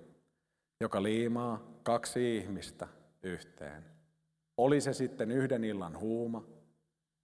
[0.81, 2.89] joka liimaa kaksi ihmistä
[3.23, 3.85] yhteen.
[4.57, 6.47] Oli se sitten yhden illan huuma,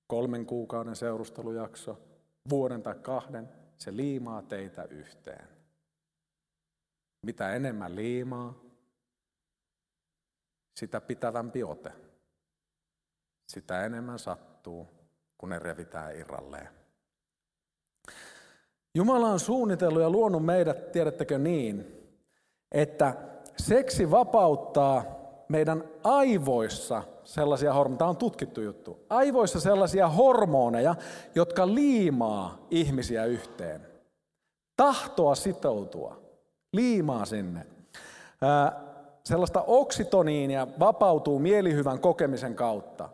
[0.07, 2.01] kolmen kuukauden seurustelujakso,
[2.51, 3.49] vuoden tai kahden,
[3.79, 5.49] se liimaa teitä yhteen.
[7.27, 8.61] Mitä enemmän liimaa,
[10.77, 11.93] sitä pitävämpi ote.
[13.49, 15.04] Sitä enemmän sattuu
[15.45, 16.69] kun ne revitään irralleen.
[18.95, 22.03] Jumala on suunnitellut ja luonut meidät, tiedättekö niin,
[22.73, 23.15] että
[23.57, 25.05] seksi vapauttaa
[25.49, 30.95] meidän aivoissa sellaisia hormoneja, tämä on tutkittu juttu, aivoissa sellaisia hormoneja,
[31.35, 33.87] jotka liimaa ihmisiä yhteen.
[34.77, 36.21] Tahtoa sitoutua,
[36.73, 37.67] liimaa sinne.
[39.25, 43.09] sellaista oksitoniinia vapautuu mielihyvän kokemisen kautta.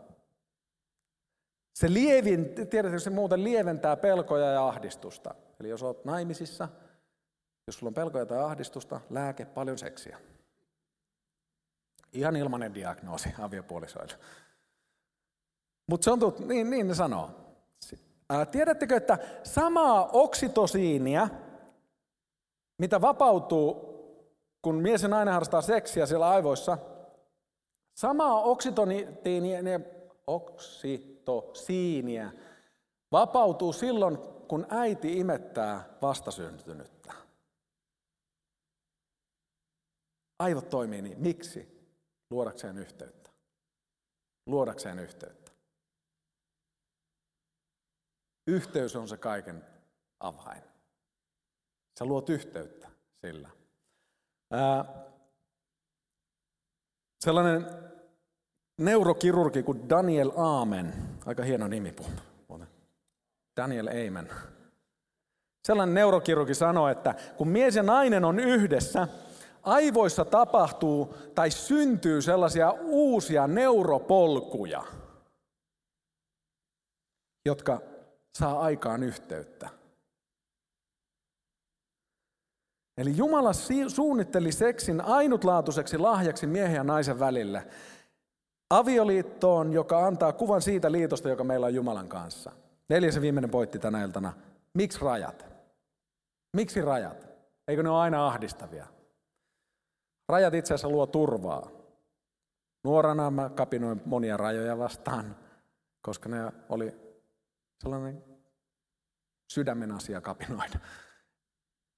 [1.81, 5.35] Se lievin, tiedätkö, se muuten lieventää pelkoja ja ahdistusta.
[5.61, 6.69] Eli jos olet naimisissa,
[7.67, 10.19] jos sulla on pelkoja tai ahdistusta, lääke, paljon seksiä.
[12.13, 14.15] Ihan ilmainen diagnoosi aviopuolisoille.
[15.87, 17.31] Mutta se on tullut, niin, niin ne sanoo.
[18.51, 21.29] Tiedättekö, että samaa oksitosiinia,
[22.79, 23.91] mitä vapautuu,
[24.63, 26.79] kun mies ja nainen harrastaa seksiä siellä aivoissa,
[27.95, 29.81] samaa oksitoniinia,
[31.39, 32.33] oksitosiinia
[33.13, 37.13] vapautuu silloin, kun äiti imettää vastasyntynyttä.
[40.39, 41.21] Aivot toimii niin.
[41.21, 41.81] Miksi?
[42.31, 43.31] luodakseen yhteyttä.
[44.47, 45.53] Luodakseen yhteyttä.
[48.47, 49.67] Yhteys on se kaiken
[50.21, 50.63] avain.
[51.99, 52.89] Sä luot yhteyttä
[53.21, 53.51] sillä.
[54.51, 54.85] Ää,
[57.21, 57.67] sellainen
[58.79, 61.95] neurokirurgi kuin Daniel Aamen, aika hieno nimi
[63.57, 64.31] Daniel Aamen.
[65.67, 69.09] Sellainen neurokirurgi sanoi, että kun mies ja nainen on yhdessä,
[69.63, 74.85] aivoissa tapahtuu tai syntyy sellaisia uusia neuropolkuja,
[77.47, 77.81] jotka
[78.39, 79.69] saa aikaan yhteyttä.
[82.99, 83.53] Eli Jumala
[83.89, 87.67] suunnitteli seksin ainutlaatuiseksi lahjaksi miehen ja naisen välille.
[88.71, 92.53] Avioliittoon, joka antaa kuvan siitä liitosta, joka meillä on Jumalan kanssa.
[92.89, 94.33] Neljäs ja viimeinen pointti tänä iltana.
[94.75, 95.47] Miksi rajat?
[96.57, 97.29] Miksi rajat?
[97.69, 98.87] Eikö ne ole aina ahdistavia?
[100.29, 101.71] Rajat itse asiassa luo turvaa.
[102.85, 105.37] Nuorana mä kapinoin monia rajoja vastaan,
[106.03, 106.97] koska ne oli
[107.83, 108.25] sellainen
[109.53, 110.79] sydämen asia kapinoida.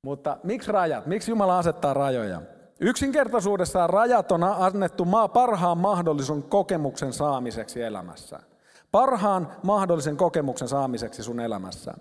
[0.03, 1.07] Mutta miksi rajat?
[1.07, 2.43] Miksi Jumala asettaa rajoja?
[2.85, 8.41] Yksinkertaisuudessaan rajat on annettu parhaan mahdollisen kokemuksen saamiseksi elämässä.
[8.93, 11.95] Parhaan mahdollisen kokemuksen saamiseksi sun elämässä.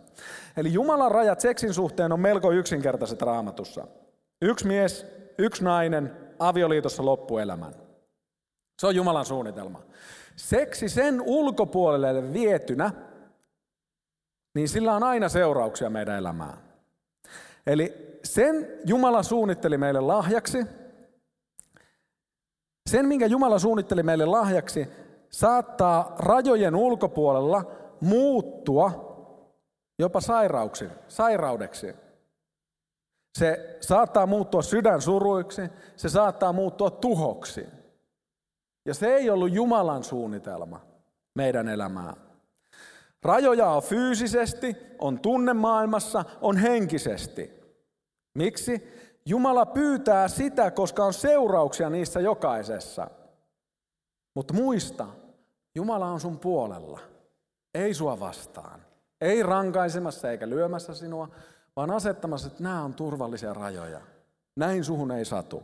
[0.57, 3.87] Eli Jumalan rajat seksin suhteen on melko yksinkertaiset raamatussa.
[4.41, 5.05] Yksi mies,
[5.37, 7.73] yksi nainen, avioliitossa loppuelämän.
[8.79, 9.81] Se on Jumalan suunnitelma.
[10.35, 12.91] Seksi sen ulkopuolelle vietynä,
[14.55, 16.57] niin sillä on aina seurauksia meidän elämään.
[17.67, 20.65] Eli sen Jumala suunnitteli meille lahjaksi,
[22.89, 24.87] sen minkä Jumala suunnitteli meille lahjaksi,
[25.29, 29.11] saattaa rajojen ulkopuolella muuttua
[29.99, 31.95] jopa sairauksi, sairaudeksi.
[33.37, 35.61] Se saattaa muuttua sydänsuruiksi,
[35.95, 37.67] se saattaa muuttua tuhoksi.
[38.85, 40.81] Ja se ei ollut Jumalan suunnitelma
[41.35, 42.15] meidän elämään.
[43.23, 47.60] Rajoja on fyysisesti, on tunnemaailmassa, on henkisesti.
[48.33, 48.83] Miksi?
[49.25, 53.07] Jumala pyytää sitä, koska on seurauksia niissä jokaisessa.
[54.35, 55.07] Mutta muista,
[55.75, 56.99] Jumala on sun puolella,
[57.73, 58.81] ei sua vastaan.
[59.21, 61.29] Ei rankaisemassa eikä lyömässä sinua,
[61.75, 64.01] vaan asettamassa, että nämä on turvallisia rajoja.
[64.55, 65.63] Näin suhun ei satu.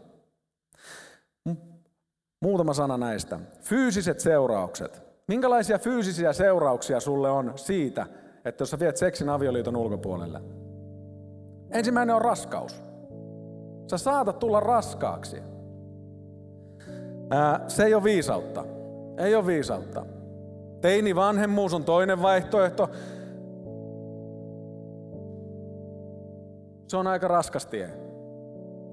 [2.42, 3.40] Muutama sana näistä.
[3.62, 5.02] Fyysiset seuraukset.
[5.28, 8.08] Minkälaisia fyysisiä seurauksia sulle on siitä,
[8.46, 10.42] että jos sä viet seksin avioliiton ulkopuolelle?
[11.72, 12.84] Ensimmäinen on raskaus.
[13.90, 15.42] Sä saatat tulla raskaaksi.
[17.30, 18.66] Ää, se ei ole viisautta.
[19.18, 20.06] Ei ole viisautta.
[20.82, 22.90] Teini vanhemmuus on toinen vaihtoehto.
[26.88, 27.90] Se on aika raskas tie.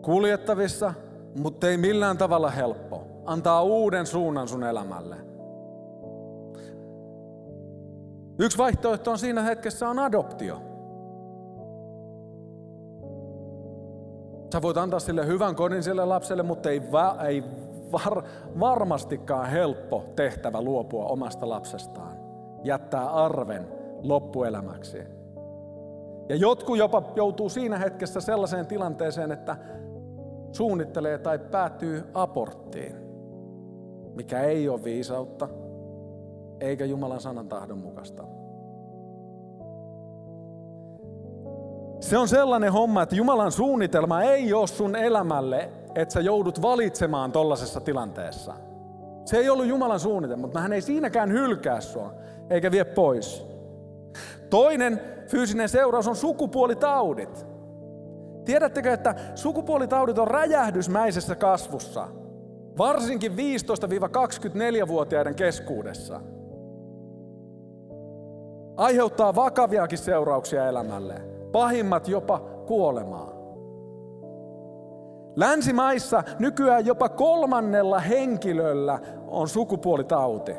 [0.03, 0.95] Kuljettavissa,
[1.39, 3.07] mutta ei millään tavalla helppo.
[3.25, 5.17] Antaa uuden suunnan sun elämälle.
[8.39, 10.74] Yksi vaihtoehto on siinä hetkessä on adoptio.
[14.55, 17.45] Sä voit antaa sille hyvän kodin sille lapselle, mutta ei, va- ei
[17.93, 18.23] var-
[18.61, 22.17] varmastikaan helppo tehtävä luopua omasta lapsestaan.
[22.63, 23.69] Jättää arven
[24.03, 24.99] loppuelämäksi.
[26.29, 29.57] Ja jotkut jopa joutuu siinä hetkessä sellaiseen tilanteeseen, että
[30.53, 32.97] suunnittelee tai päätyy aborttiin,
[34.15, 35.49] mikä ei ole viisautta,
[36.61, 38.25] eikä Jumalan sanan tahdon mukaista.
[42.05, 47.33] Se on sellainen homma, että Jumalan suunnitelma ei ole sun elämälle, että sä joudut valitsemaan
[47.33, 48.55] tollaisessa tilanteessa.
[49.25, 52.15] Se ei ollut Jumalan suunnitelma, mutta hän ei siinäkään hylkää sua,
[52.51, 53.47] eikä vie pois.
[54.51, 57.47] Toinen fyysinen seuraus on sukupuolitaudit.
[58.45, 62.09] Tiedättekö, että sukupuolitaudit on räjähdysmäisessä kasvussa?
[62.79, 66.21] varsinkin 15-24-vuotiaiden keskuudessa,
[68.77, 73.33] aiheuttaa vakaviakin seurauksia elämälle, pahimmat jopa kuolemaa.
[75.37, 80.55] Länsimaissa nykyään jopa kolmannella henkilöllä on sukupuolitauti.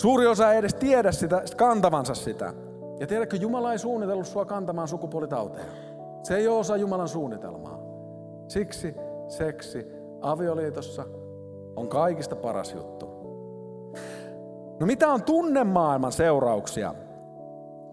[0.00, 2.52] Suuri osa ei edes tiedä sitä, kantavansa sitä.
[3.00, 5.64] Ja tiedätkö, Jumala ei suunnitellut sua kantamaan sukupuolitauteja.
[6.22, 7.78] Se ei ole osa Jumalan suunnitelmaa.
[8.48, 8.94] Siksi
[9.28, 9.86] seksi
[10.20, 11.04] avioliitossa
[11.76, 13.06] on kaikista paras juttu.
[14.80, 16.94] No mitä on tunnemaailman seurauksia?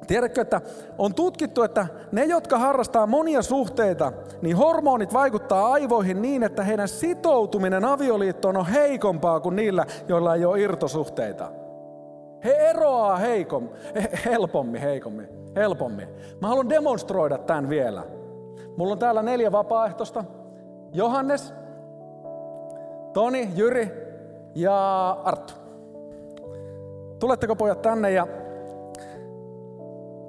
[0.08, 0.62] Tiedätkö, että
[0.98, 6.88] on tutkittu, että ne, jotka harrastaa monia suhteita, niin hormonit vaikuttaa aivoihin niin, että heidän
[6.88, 11.52] sitoutuminen avioliittoon on heikompaa kuin niillä, joilla ei ole irtosuhteita.
[12.44, 13.70] He eroaa heikom,
[14.26, 16.08] helpommin, heikommin, helpommin.
[16.42, 18.04] Mä haluan demonstroida tämän vielä.
[18.78, 20.24] Mulla on täällä neljä vapaaehtoista.
[20.94, 21.54] Johannes,
[23.14, 23.92] Toni, Jyri
[24.56, 25.54] ja Arttu.
[27.20, 28.28] Tuletteko pojat tänne ja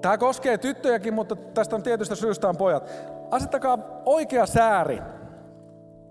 [0.02, 2.90] Tämä koskee tyttöjäkin, mutta tästä on tietystä syystä on pojat.
[3.30, 5.02] Asettakaa oikea sääri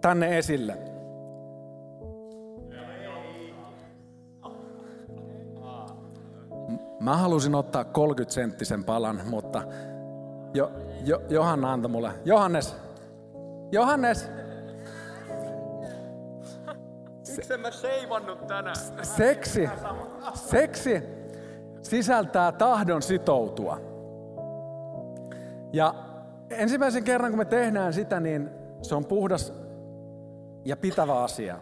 [0.02, 0.78] tänne esille.
[6.99, 9.63] Mä halusin ottaa 30 senttisen palan, mutta
[10.54, 10.71] jo,
[11.06, 12.12] jo, Johanna antoi mulle.
[12.25, 12.75] Johannes,
[13.71, 14.30] Johannes.
[17.36, 18.75] Miksi en mä seivannut tänään?
[19.04, 19.69] Seksi,
[20.34, 21.18] seksi
[21.81, 23.79] sisältää tahdon sitoutua.
[25.73, 25.95] Ja
[26.49, 28.49] ensimmäisen kerran, kun me tehdään sitä, niin
[28.81, 29.53] se on puhdas
[30.65, 31.57] ja pitävä asia.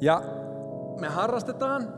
[0.00, 0.22] Ja
[1.00, 1.94] me harrastetaan.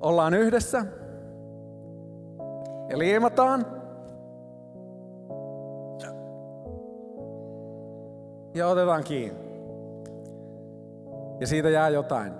[0.00, 0.84] Ollaan yhdessä.
[2.90, 3.66] Ja liimataan.
[8.54, 9.47] Ja otetaan kiinni
[11.40, 12.32] ja siitä jää jotain.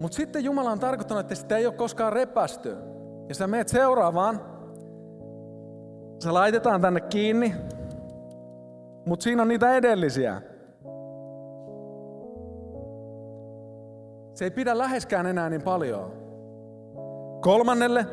[0.00, 2.76] Mutta sitten Jumala on tarkoittanut, että sitä ei ole koskaan repästy.
[3.28, 4.40] Ja sä meet seuraavaan,
[6.18, 7.54] se laitetaan tänne kiinni,
[9.06, 10.42] mutta siinä on niitä edellisiä.
[14.34, 16.12] Se ei pidä läheskään enää niin paljon.
[17.40, 18.06] Kolmannelle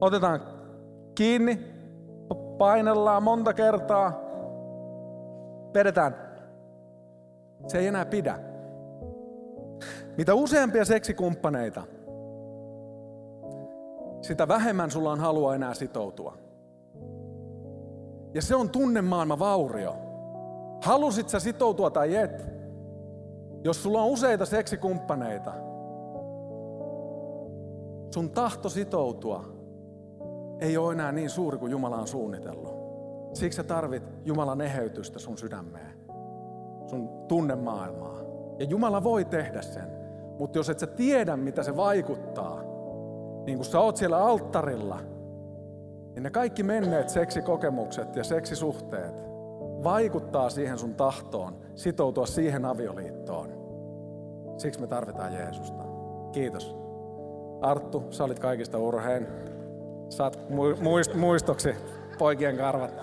[0.00, 0.40] otetaan
[1.14, 1.74] kiinni,
[2.58, 4.25] painellaan monta kertaa,
[5.74, 6.16] vedetään.
[7.66, 8.38] Se ei enää pidä.
[10.16, 11.82] Mitä useampia seksikumppaneita,
[14.22, 16.38] sitä vähemmän sulla on halua enää sitoutua.
[18.34, 19.96] Ja se on tunnemaailma vaurio.
[20.82, 22.46] Halusit sä sitoutua tai et?
[23.64, 25.52] Jos sulla on useita seksikumppaneita,
[28.14, 29.44] sun tahto sitoutua
[30.60, 32.75] ei ole enää niin suuri kuin Jumala on suunnitellut.
[33.36, 35.98] Siksi sä tarvit Jumalan eheytystä sun sydämeen,
[36.86, 38.20] sun tunnemaailmaa.
[38.58, 39.90] Ja Jumala voi tehdä sen,
[40.38, 42.62] mutta jos et sä tiedä, mitä se vaikuttaa,
[43.46, 44.98] niin kun sä oot siellä alttarilla,
[46.14, 49.24] niin ne kaikki menneet seksikokemukset ja seksisuhteet
[49.84, 53.48] vaikuttaa siihen sun tahtoon sitoutua siihen avioliittoon.
[54.58, 55.82] Siksi me tarvitaan Jeesusta.
[56.32, 56.76] Kiitos.
[57.60, 59.28] Arttu, sä olit kaikista urheen.
[60.08, 60.38] Saat
[61.14, 61.74] muistoksi
[62.18, 62.94] poikien karvat.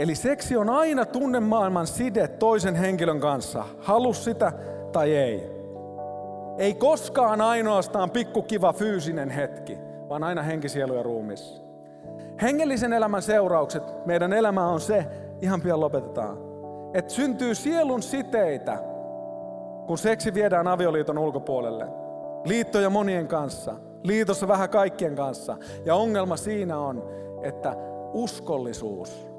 [0.00, 4.52] Eli seksi on aina tunnemaailman side toisen henkilön kanssa, halus sitä
[4.92, 5.50] tai ei.
[6.58, 11.62] Ei koskaan ainoastaan pikkukiva fyysinen hetki, vaan aina henki, sielu ja ruumis.
[12.42, 15.06] Hengellisen elämän seuraukset, meidän elämä on se,
[15.40, 16.38] ihan pian lopetetaan,
[16.94, 18.78] että syntyy sielun siteitä,
[19.86, 21.86] kun seksi viedään avioliiton ulkopuolelle.
[22.44, 25.56] Liittoja monien kanssa, liitossa vähän kaikkien kanssa.
[25.84, 27.08] Ja ongelma siinä on,
[27.42, 27.76] että
[28.12, 29.29] uskollisuus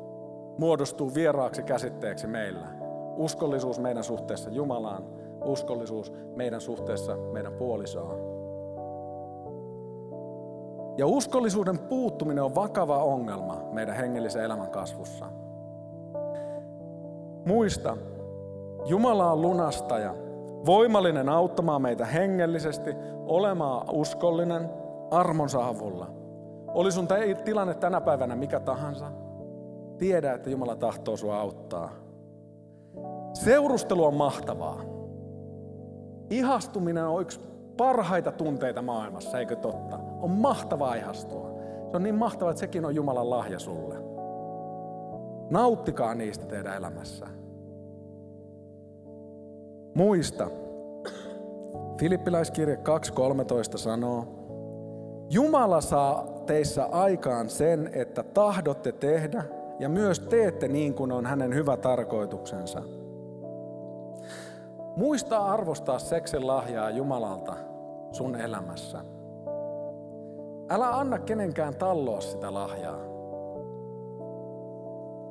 [0.62, 2.68] muodostuu vieraaksi käsitteeksi meillä.
[3.16, 5.04] Uskollisuus meidän suhteessa Jumalaan,
[5.46, 8.20] uskollisuus meidän suhteessa meidän puolisoon.
[10.98, 15.26] Ja uskollisuuden puuttuminen on vakava ongelma meidän hengellisen elämän kasvussa.
[17.46, 17.98] Muista,
[18.86, 20.16] Jumala on lunastaja,
[20.66, 22.96] voimallinen auttamaan meitä hengellisesti,
[23.26, 24.70] olemaan uskollinen
[25.12, 26.08] armonsa avulla.
[26.74, 27.08] Oli sun
[27.46, 29.12] tilanne tänä päivänä mikä tahansa,
[30.02, 31.92] Tiedä, että Jumala tahtoo sua auttaa.
[33.34, 34.82] Seurustelu on mahtavaa.
[36.30, 37.40] Ihastuminen on yksi
[37.78, 40.00] parhaita tunteita maailmassa, eikö totta?
[40.22, 41.52] On mahtavaa ihastua.
[41.92, 43.96] Se on niin mahtavaa, että sekin on Jumalan lahja sulle.
[45.50, 47.28] Nauttikaa niistä teidän elämässä.
[49.96, 50.48] Muista,
[52.00, 54.26] Filippiläiskirje 2.13 sanoo,
[55.30, 61.56] Jumala saa teissä aikaan sen, että tahdotte tehdä ja myös teette niin kuin on hänen
[61.56, 62.82] hyvä tarkoituksensa.
[64.96, 67.56] Muista arvostaa seksin lahjaa Jumalalta
[68.12, 69.06] sun elämässä.
[70.70, 73.00] Älä anna kenenkään talloa sitä lahjaa.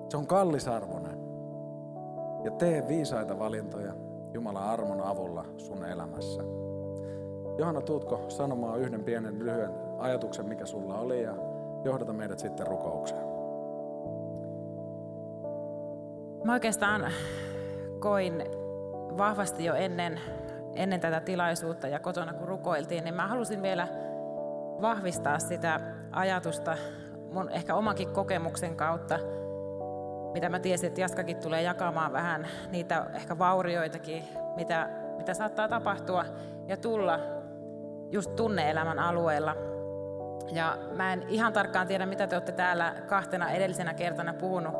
[0.08, 1.20] Se on kallisarvoinen.
[2.44, 3.92] Ja tee viisaita valintoja
[4.34, 6.42] Jumalan armon avulla sun elämässä.
[7.58, 11.34] Johanna, tuutko sanomaan yhden pienen lyhyen ajatuksen, mikä sulla oli, ja
[11.84, 13.29] johdata meidät sitten rukoukseen.
[16.44, 17.12] Mä oikeastaan
[17.98, 18.44] koin
[19.18, 20.20] vahvasti jo ennen,
[20.74, 23.88] ennen tätä tilaisuutta ja kotona kun rukoiltiin, niin mä halusin vielä
[24.80, 25.80] vahvistaa sitä
[26.12, 26.76] ajatusta
[27.32, 29.18] mun ehkä omankin kokemuksen kautta,
[30.32, 34.24] mitä mä tiesin, että Jaskakin tulee jakamaan vähän niitä ehkä vaurioitakin,
[34.56, 36.24] mitä, mitä saattaa tapahtua
[36.66, 37.20] ja tulla
[38.10, 39.56] just tunneelämän alueella.
[40.52, 44.74] Ja mä en ihan tarkkaan tiedä, mitä te olette täällä kahtena edellisenä kertana puhunut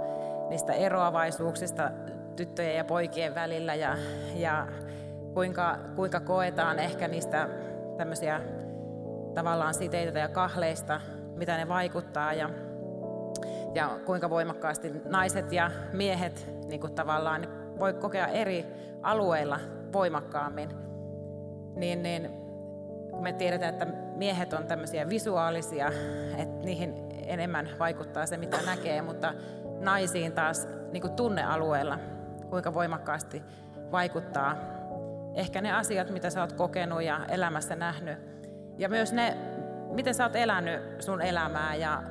[0.50, 1.90] niistä eroavaisuuksista
[2.36, 3.96] tyttöjen ja poikien välillä ja,
[4.34, 4.66] ja
[5.34, 7.48] kuinka, kuinka koetaan ehkä niistä
[7.96, 8.40] tämmöisiä
[9.34, 11.00] tavallaan siteitä ja kahleista,
[11.36, 12.50] mitä ne vaikuttaa ja,
[13.74, 17.48] ja kuinka voimakkaasti naiset ja miehet niin kuin tavallaan
[17.78, 18.66] voi kokea eri
[19.02, 19.60] alueilla
[19.92, 20.70] voimakkaammin.
[21.76, 22.30] Niin, niin
[23.10, 23.86] kun me tiedetään, että
[24.16, 25.92] miehet on tämmöisiä visuaalisia,
[26.36, 26.94] että niihin
[27.26, 29.34] enemmän vaikuttaa se, mitä näkee, mutta
[29.80, 31.98] naisiin taas niin kuin tunnealueella,
[32.50, 33.42] kuinka voimakkaasti
[33.92, 34.56] vaikuttaa
[35.34, 38.18] ehkä ne asiat, mitä sä oot kokenut ja elämässä nähnyt.
[38.78, 39.36] Ja myös ne,
[39.92, 42.02] miten sä oot elänyt sun elämää ja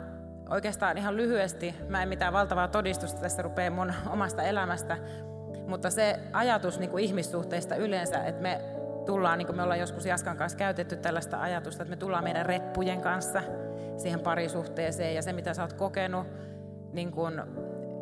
[0.50, 4.98] oikeastaan ihan lyhyesti, mä en mitään valtavaa todistusta tässä rupea mun omasta elämästä,
[5.68, 8.62] mutta se ajatus niin kuin ihmissuhteista yleensä, että me
[9.06, 12.46] tullaan, niin kuin me ollaan joskus Jaskan kanssa käytetty tällaista ajatusta, että me tullaan meidän
[12.46, 13.42] reppujen kanssa
[13.98, 16.28] siihen parisuhteeseen ja se, mitä sä oot kokenut,
[16.94, 17.42] niin kuin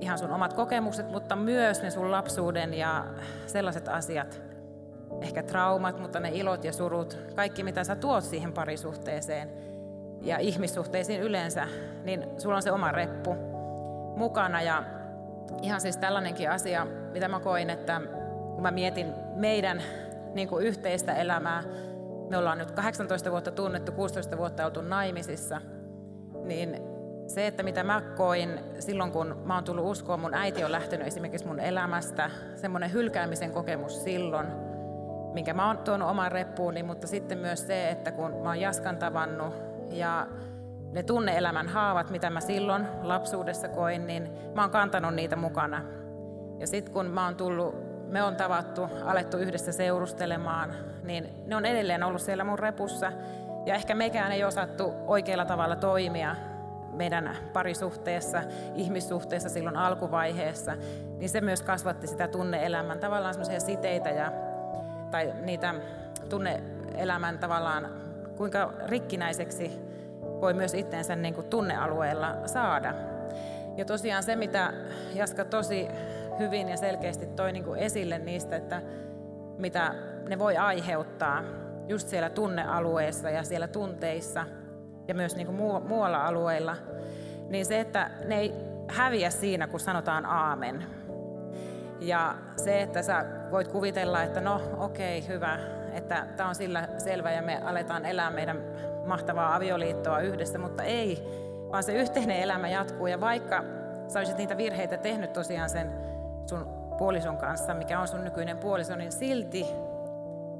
[0.01, 3.05] ihan sun omat kokemukset, mutta myös ne sun lapsuuden ja
[3.45, 4.41] sellaiset asiat,
[5.21, 9.49] ehkä traumat, mutta ne ilot ja surut, kaikki mitä sä tuot siihen parisuhteeseen
[10.21, 11.67] ja ihmissuhteisiin yleensä,
[12.03, 13.35] niin sulla on se oma reppu
[14.15, 14.83] mukana ja
[15.61, 18.01] ihan siis tällainenkin asia, mitä mä koin, että
[18.53, 19.81] kun mä mietin meidän
[20.33, 21.63] niin kuin yhteistä elämää.
[22.29, 25.61] Me ollaan nyt 18 vuotta tunnettu, 16 vuotta oltu naimisissa.
[26.43, 26.81] Niin
[27.27, 31.07] se, että mitä mä koin silloin, kun mä oon tullut uskoon, mun äiti on lähtenyt
[31.07, 34.47] esimerkiksi mun elämästä, semmoinen hylkäämisen kokemus silloin,
[35.33, 38.97] minkä mä oon tuonut oman reppuuni, mutta sitten myös se, että kun mä oon Jaskan
[38.97, 39.53] tavannut
[39.91, 40.27] ja
[40.91, 45.81] ne tunneelämän haavat, mitä mä silloin lapsuudessa koin, niin mä oon kantanut niitä mukana.
[46.59, 50.73] Ja sitten kun mä oon tullut me on tavattu, alettu yhdessä seurustelemaan,
[51.03, 53.11] niin ne on edelleen ollut siellä mun repussa.
[53.65, 56.35] Ja ehkä mekään ei osattu oikealla tavalla toimia
[56.97, 58.43] meidän parisuhteessa,
[58.75, 60.75] ihmissuhteessa silloin alkuvaiheessa,
[61.17, 64.31] niin se myös kasvatti sitä tunneelämän tavallaan semmoisia siteitä ja,
[65.11, 65.75] tai niitä
[66.29, 67.89] tunneelämän tavallaan,
[68.37, 69.79] kuinka rikkinäiseksi
[70.41, 72.93] voi myös itteensä niin kuin tunnealueella saada.
[73.77, 74.73] Ja tosiaan se, mitä
[75.13, 75.87] Jaska tosi
[76.39, 78.81] hyvin ja selkeästi toi niin kuin esille niistä, että
[79.57, 79.93] mitä
[80.27, 81.43] ne voi aiheuttaa
[81.87, 84.45] just siellä tunnealueessa ja siellä tunteissa
[85.07, 86.75] ja myös niin kuin muualla alueilla,
[87.49, 88.53] niin se, että ne ei
[88.87, 90.83] häviä siinä, kun sanotaan aamen.
[91.99, 95.59] Ja se, että sä voit kuvitella, että no okei, okay, hyvä,
[95.93, 98.63] että tämä on sillä selvä ja me aletaan elää meidän
[99.05, 101.23] mahtavaa avioliittoa yhdessä, mutta ei,
[101.71, 103.63] vaan se yhteinen elämä jatkuu ja vaikka
[104.07, 105.91] sä olisit niitä virheitä tehnyt tosiaan sen
[106.45, 109.65] sun puolison kanssa, mikä on sun nykyinen puoliso, niin silti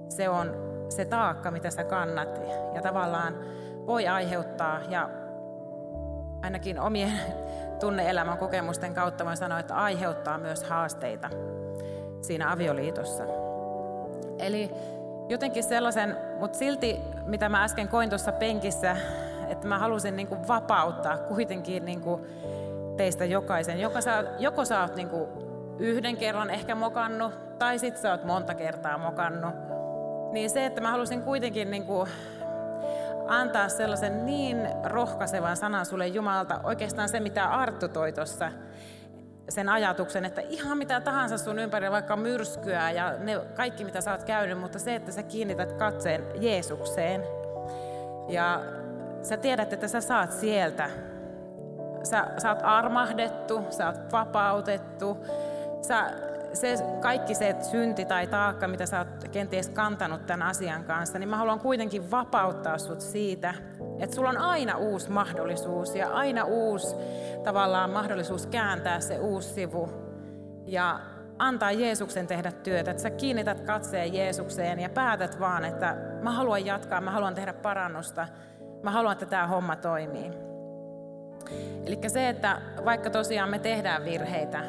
[0.09, 0.55] se on
[0.89, 2.41] se taakka, mitä sä kannat
[2.73, 3.35] ja tavallaan
[3.87, 5.09] voi aiheuttaa ja
[6.43, 7.13] ainakin omien
[7.79, 11.29] tunneelämän kokemusten kautta voin sanoa, että aiheuttaa myös haasteita
[12.21, 13.23] siinä avioliitossa.
[14.39, 14.71] Eli
[15.29, 18.97] jotenkin sellaisen, mutta silti mitä mä äsken koin tuossa penkissä,
[19.47, 22.21] että mä halusin niin kuin vapauttaa kuitenkin niin kuin
[22.97, 23.79] teistä jokaisen.
[23.79, 25.29] Joko sä, joko sä oot niin kuin
[25.79, 29.53] yhden kerran ehkä mokannut, tai sitten sä oot monta kertaa mokannut.
[30.31, 32.09] Niin se, että mä halusin kuitenkin niin kuin
[33.27, 38.51] antaa sellaisen niin rohkaisevan sanan sulle Jumalalta, oikeastaan se mitä Arttu toi tuossa,
[39.49, 44.11] sen ajatuksen, että ihan mitä tahansa sun ympärillä, vaikka myrskyä ja ne kaikki mitä sä
[44.11, 47.23] oot käynyt, mutta se, että sä kiinnität katseen Jeesukseen
[48.27, 48.61] ja
[49.21, 50.89] sä tiedät, että sä saat sieltä.
[52.03, 55.17] Sä, sä oot armahdettu, sä oot vapautettu,
[55.81, 56.11] sä,
[56.53, 61.29] se, kaikki se synti tai taakka, mitä sä oot kenties kantanut tämän asian kanssa, niin
[61.29, 63.53] mä haluan kuitenkin vapauttaa sut siitä
[63.99, 66.95] Että sulla on aina uusi mahdollisuus ja aina uusi
[67.43, 69.89] tavallaan mahdollisuus kääntää se uusi sivu
[70.65, 70.99] ja
[71.39, 72.91] antaa Jeesuksen tehdä työtä.
[72.91, 77.53] Että sä kiinnität katseen Jeesukseen ja päätät vaan, että mä haluan jatkaa, mä haluan tehdä
[77.53, 78.27] parannusta,
[78.83, 80.31] mä haluan, että tämä homma toimii.
[81.85, 84.63] Eli se, että vaikka tosiaan me tehdään virheitä,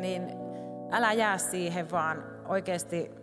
[0.00, 0.30] niin
[0.92, 3.19] älä jää siihen, vaan oikeasti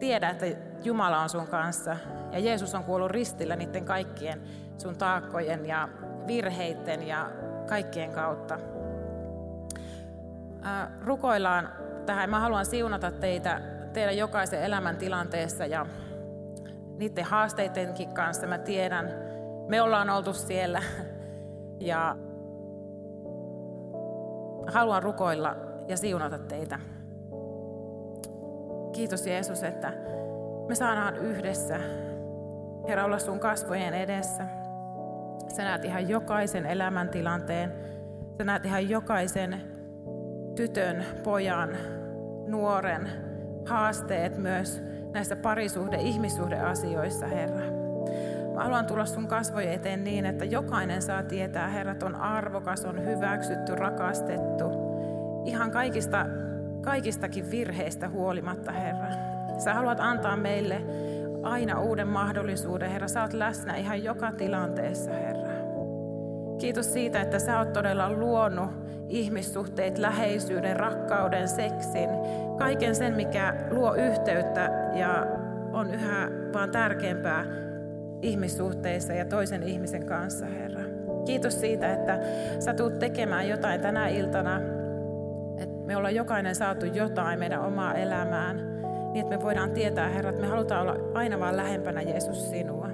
[0.00, 0.46] tiedä, että
[0.84, 1.96] Jumala on sun kanssa
[2.32, 4.42] ja Jeesus on kuollut ristillä niiden kaikkien
[4.78, 5.88] sun taakkojen ja
[6.26, 7.30] virheiden ja
[7.68, 8.58] kaikkien kautta.
[11.04, 11.68] rukoillaan
[12.06, 12.30] tähän.
[12.30, 13.60] Mä haluan siunata teitä
[13.92, 15.86] teidän jokaisen elämäntilanteessa ja
[16.98, 18.46] niiden haasteidenkin kanssa.
[18.46, 19.10] Mä tiedän,
[19.68, 20.82] me ollaan oltu siellä
[21.80, 22.16] ja
[24.72, 25.56] haluan rukoilla
[25.88, 26.78] ja siunata teitä.
[28.92, 29.92] Kiitos Jeesus, että
[30.68, 31.80] me saadaan yhdessä,
[32.88, 34.44] Herra, olla sun kasvojen edessä.
[35.48, 37.72] Sä näet ihan jokaisen elämäntilanteen.
[38.38, 39.60] Sä näet ihan jokaisen
[40.56, 41.76] tytön, pojan,
[42.46, 43.08] nuoren
[43.66, 44.82] haasteet myös
[45.12, 47.80] näissä parisuhde-, ihmissuhdeasioissa, Herra.
[48.54, 53.04] Mä haluan tulla sun kasvojen eteen niin, että jokainen saa tietää, Herra, on arvokas, on
[53.04, 54.64] hyväksytty, rakastettu.
[55.44, 56.26] Ihan kaikista,
[56.80, 59.08] kaikistakin virheistä huolimatta, Herra.
[59.58, 60.82] Sä haluat antaa meille
[61.42, 63.08] aina uuden mahdollisuuden, Herra.
[63.08, 65.50] Sä oot läsnä ihan joka tilanteessa, Herra.
[66.58, 68.70] Kiitos siitä, että sä oot todella luonut
[69.08, 72.10] ihmissuhteet, läheisyyden, rakkauden, seksin,
[72.58, 75.26] kaiken sen, mikä luo yhteyttä ja
[75.72, 77.44] on yhä vaan tärkeämpää
[78.22, 80.80] ihmissuhteissa ja toisen ihmisen kanssa, Herra.
[81.24, 82.18] Kiitos siitä, että
[82.58, 84.60] sä tulet tekemään jotain tänä iltana,
[85.90, 88.56] me ollaan jokainen saatu jotain meidän omaa elämään,
[89.12, 92.88] niin että me voidaan tietää, Herra, että me halutaan olla aina vaan lähempänä Jeesus sinua.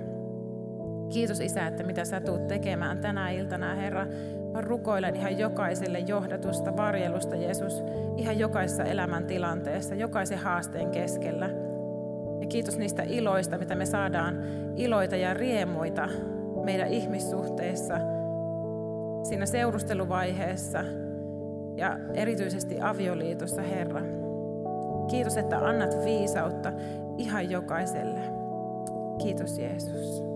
[1.12, 4.06] Kiitos Isä, että mitä sä tulet tekemään tänä iltana, Herra.
[4.52, 7.82] Mä rukoilen ihan jokaiselle johdatusta, varjelusta, Jeesus,
[8.16, 11.50] ihan jokaisessa elämäntilanteessa, jokaisen haasteen keskellä.
[12.40, 14.42] Ja kiitos niistä iloista, mitä me saadaan,
[14.76, 16.08] iloita ja riemuita
[16.64, 17.94] meidän ihmissuhteissa,
[19.22, 20.84] siinä seurusteluvaiheessa
[21.76, 24.02] ja erityisesti avioliitossa, Herra.
[25.10, 26.72] Kiitos, että annat viisautta
[27.18, 28.20] ihan jokaiselle.
[29.22, 30.35] Kiitos Jeesus.